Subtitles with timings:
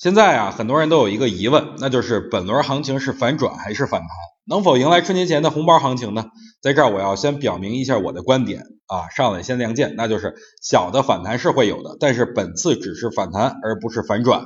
[0.00, 4.08] 现在啊，很多人都有一个疑问，那就是本轮行情是反转还是反弹，
[4.46, 6.24] 能否迎来春节前的红包行情呢？
[6.62, 14.44] 在这儿我要先表明一下我的观点啊，上来先亮剑，那就是小的反弹是会有的，但是本次只是反弹而不是反转。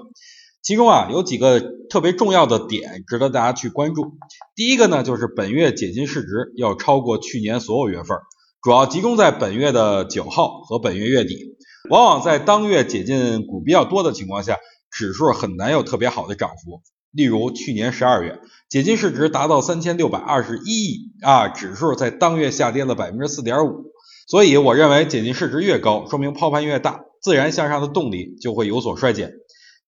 [0.61, 4.17] 其中啊有几个特别重要的点值得大家去关注。
[4.57, 8.19] 第一个呢，就是本月解禁市值要超过去年所有月份，
[8.61, 11.57] 主要集中在本月的九号和本月月底，
[11.91, 14.57] 往往在当月解禁股比较多的情况下。
[14.95, 16.81] 指数很难有特别好的涨幅，
[17.11, 23.87] 例如去年十二月解禁市值达到三千六百二十一亿啊，指数在当月下跌了百分之四点五，
[24.29, 29.33] 所以我认为解禁市值越高，说明抛盘越大，自然向上的动力就会有所衰减。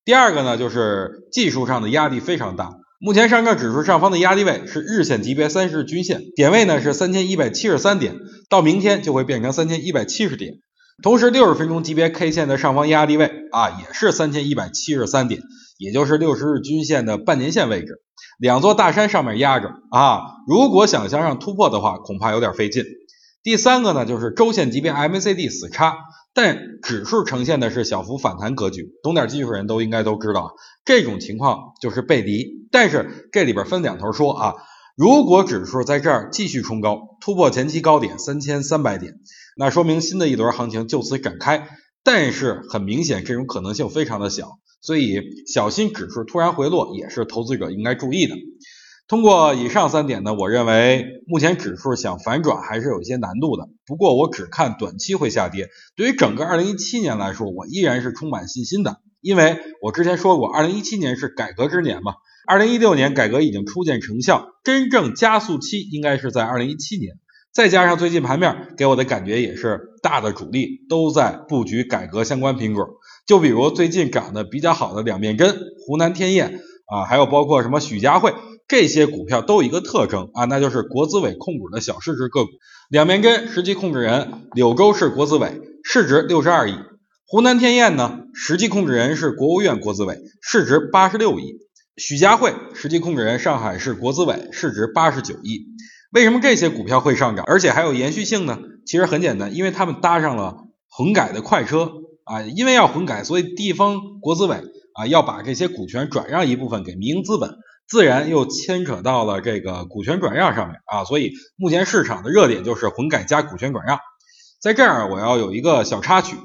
[0.05, 8.16] 第二个呢，就是技术上的压力非常大，目前上证指数上方的压力位是日线级别三十日均线，点位呢是三千一百七十三点，
[8.50, 10.55] 到明天就会变成三千一百七十点。
[11.02, 15.42] 同时，六十分钟级别 K 线的上方压力位啊，也是三千一百七十三点，
[15.78, 18.00] 也就是六十日均线的半年线位置，
[18.38, 20.22] 两座大山上面压着啊。
[20.48, 22.83] 如果想向上突破的话，恐怕有点费劲。
[23.42, 25.98] 第三个呢，就是周线级别 MACD 死叉，
[26.33, 30.55] 但指数呈现的是小幅反弹格局，懂点技术人都应该都知道，
[30.86, 32.67] 这种情况就是背离。
[32.72, 34.55] 但是这里边分两头说啊。
[34.97, 39.20] 如果指数在这儿继续冲高，突破前期高点三千三百点，
[39.55, 41.69] 那说明新的一轮行情就此展开。
[42.02, 48.36] 但是很明显，这种可能性非常的小，所以小心指数突然回落也是投资者应该注意的。
[49.06, 53.69] 通过以上三点呢，我认为目前指数想反转还是有一些难度的。
[53.84, 62.14] 不过我只看短期会下跌，对于整个二零一七年来说，我依然是充满信心的，因为我之前说过，二零一七年是改革之年嘛。
[62.47, 67.16] 二零一六年改革已经初见成效，真正加速期应该是在二零一七年。
[67.52, 72.86] 再加上最近盘面给我的感觉也是大的主力都在布局改革相关品种，
[73.27, 78.33] 就比如最近涨得比较好的两面针、湖南天燕啊，还有包括什么许家汇
[78.69, 82.50] 这些股票都有一个特征啊，那就是国资委控股的小市值个股。
[82.89, 86.74] 两面针实际控制人柳州市国资委，市值六十二亿；
[87.27, 91.65] 湖南天燕呢，实际控制人是国务院国资委，市值八十六亿。
[91.96, 95.64] 许家汇实际控制人上海市国资委，市值八十九亿。
[96.12, 98.58] 为什么这些股票会上涨，而且还有延续性呢？
[98.84, 100.57] 其实很简单，因为他们搭上了
[100.90, 101.90] 混改的快车
[102.24, 102.42] 啊。
[102.42, 104.61] 因为要混改，所以地方国资委
[104.92, 107.57] 啊要把这些股权转让一部分给民营资本，
[107.89, 111.05] 自然又牵扯到了这个股权转让上面啊。
[111.05, 113.98] 所以目前市场的热点就是混改加股权转让。
[114.61, 116.36] 在这儿我要有一个小插曲，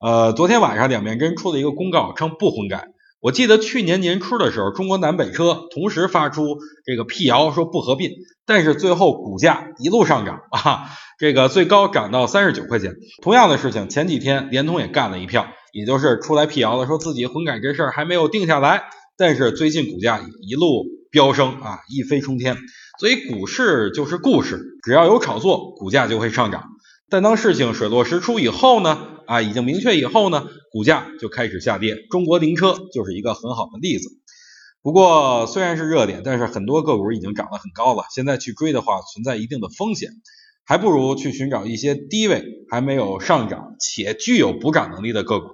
[0.00, 2.88] 呃，昨天晚上两面针出了一个公告，称不混改。
[3.20, 8.10] 我记得去年年初的时候，中国南北车同时发出这个辟谣，说不合并，
[8.46, 10.88] 但是最后股价一路上涨啊，
[11.18, 12.94] 这个最高涨到三十九块钱。
[13.22, 18.84] 同样的事情，前几天联通也干了一票，也就是出来辟谣了，说自己混改这事儿还没有定下来，
[19.18, 22.56] 但是最近股价一路飙升啊，一飞冲天。
[22.98, 26.64] 所以股市就是故事，只要有炒作，股价就会上涨。
[27.10, 29.08] 但当事情水落石出以后呢？
[29.26, 31.96] 啊，已经明确以后呢，股价就开始下跌。
[32.10, 34.08] 中国灵车就是一个很好的例子。
[34.82, 40.10] 不过虽然是热点，但是很多个股已经涨得很高了，现在去追的话存在一定的风险，
[40.64, 45.48] 还不如去寻找一些低位还没有上涨且具有补涨能力的个股。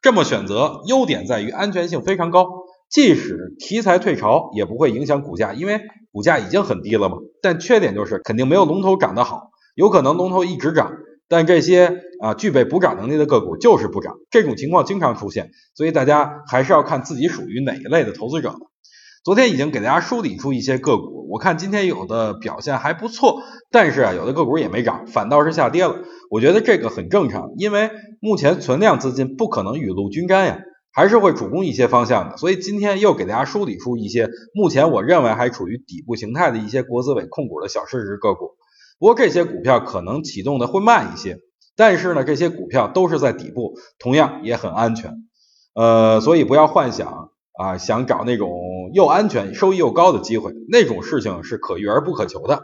[0.00, 2.48] 这么选择，优点在于安全性非常高，
[2.90, 5.80] 即使题材退潮也不会影响股价，因为
[6.10, 7.18] 股价已经很低了嘛。
[7.42, 10.92] 但缺点就是肯定没有龙头涨得好，有可能龙头一直涨。
[11.28, 18.54] 但这些啊具备补涨能力的个股就是不涨，这种情况经常出现，所以大家还是要看自己属于哪一类的投资者。
[19.24, 23.40] 昨天已经给大家梳理出一些个股，我看今天有的表现还不错，
[23.70, 26.02] 但是啊有的个股也没涨，反倒是下跌了。
[26.28, 27.90] 我觉得这个很正常，因为
[28.20, 30.58] 目前存量资金不可能雨露均沾呀，
[30.92, 32.36] 还是会主攻一些方向的。
[32.36, 38.56] 所以今天又给大家梳理出一些目前我认为还处于底部形态的一些国资委控股的小市值个股。
[39.02, 41.38] 不过这些股票可能启动的会慢一些，
[41.74, 45.24] 但是呢，这些股票都是在底部，同样也很安全。
[45.74, 48.48] 呃，所以不要幻想啊，想找那种
[48.94, 52.62] 又安全、收益又高的机会，那种事情是可遇而不可求的。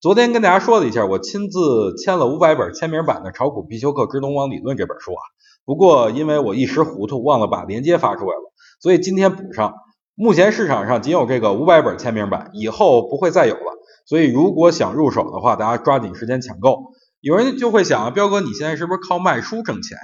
[0.00, 5.22] 昨天跟大家说了一下，我亲自签了五百本签名版的《炒股必修课之龙王理论》这本书啊。
[5.64, 9.74] 不过因为我一时糊涂，忘了把链接发出来了，所以今天补上。
[10.16, 13.78] 目前市场上仅有这个五百本签名版，以后不会再有了。
[14.08, 16.94] 所以，如果想入手的话，大家抓紧时间抢购。
[17.20, 20.02] 有人就会想啊，彪哥，你现在是不是靠卖书挣钱呀？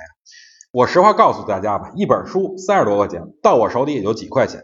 [0.74, 4.62] 我实话告诉大家吧，一本书三十多块钱，到我手里也就几块钱，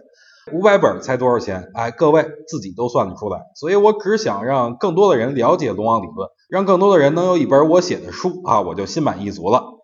[0.52, 1.70] 五百本才多少钱？
[1.72, 3.40] 哎，各位自己都算得出来。
[3.54, 9.79] 所以我只想让更多的人了解龙王理论，让更多的人能有一本我写的书啊，我就心满意足了。